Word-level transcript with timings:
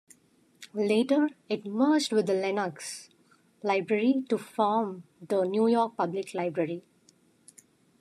Later 0.73 1.29
it 1.47 1.67
merged 1.67 2.11
with 2.11 2.25
the 2.25 2.33
Lenox 2.33 3.11
Library 3.61 4.23
to 4.29 4.37
form 4.39 5.03
the 5.21 5.43
New 5.45 5.67
York 5.67 5.95
Public 5.95 6.33
Library. 6.33 6.81